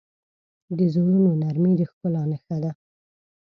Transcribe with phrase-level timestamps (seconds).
[0.77, 2.71] د زړونو نرمي د ښکلا نښه ده.